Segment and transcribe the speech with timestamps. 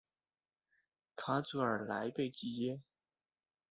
[1.15, 2.81] 卡祖尔莱贝济耶。